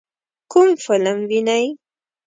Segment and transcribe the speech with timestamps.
[0.51, 1.65] کوم فلم وینئ؟